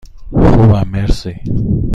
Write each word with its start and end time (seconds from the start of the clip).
خوبم، 0.31 0.83
مرسی. 0.91 1.33